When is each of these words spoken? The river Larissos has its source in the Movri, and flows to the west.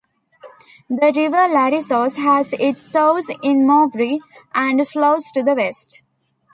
The 0.89 1.13
river 1.15 1.47
Larissos 1.47 2.15
has 2.15 2.53
its 2.53 2.81
source 2.81 3.29
in 3.43 3.67
the 3.67 3.71
Movri, 3.71 4.19
and 4.51 4.87
flows 4.87 5.25
to 5.35 5.43
the 5.43 5.53
west. 5.53 6.01